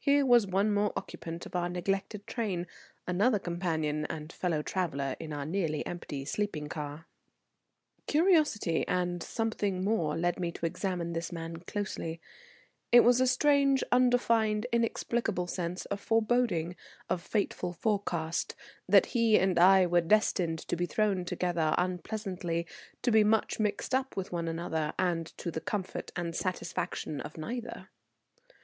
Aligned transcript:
Here 0.00 0.26
was 0.26 0.44
one 0.44 0.74
more 0.74 0.92
occupant 0.96 1.46
of 1.46 1.54
our 1.54 1.68
neglected 1.68 2.26
train, 2.26 2.66
another 3.06 3.38
companion 3.38 4.06
and 4.06 4.32
fellow 4.32 4.60
traveller 4.60 5.14
in 5.20 5.32
our 5.32 5.46
nearly 5.46 5.86
empty 5.86 6.24
sleeping 6.24 6.68
car. 6.68 7.06
Curiosity 8.08 8.84
and 8.88 9.22
something 9.22 9.84
more 9.84 10.16
led 10.16 10.40
me 10.40 10.50
to 10.50 10.66
examine 10.66 11.12
this 11.12 11.30
man 11.30 11.58
closely; 11.58 12.20
it 12.90 13.04
was 13.04 13.20
a 13.20 13.26
strange, 13.28 13.84
undefined, 13.92 14.66
inexplicable 14.72 15.46
sense 15.46 15.84
of 15.84 16.00
foreboding, 16.00 16.74
of 17.08 17.22
fateful 17.22 17.72
forecast, 17.72 18.56
that 18.88 19.06
he 19.14 19.38
and 19.38 19.60
I 19.60 19.86
were 19.86 20.00
destined 20.00 20.58
to 20.66 20.74
be 20.74 20.86
thrown 20.86 21.24
together 21.24 21.72
unpleasantly, 21.78 22.66
to 23.02 23.12
be 23.12 23.22
much 23.22 23.60
mixed 23.60 23.94
up 23.94 24.16
with 24.16 24.32
one 24.32 24.48
another, 24.48 24.92
and 24.98 25.24
to 25.38 25.52
the 25.52 25.60
comfort 25.60 26.10
and 26.16 26.34
satisfaction 26.34 27.20
of 27.20 27.36
neither. 27.38 27.90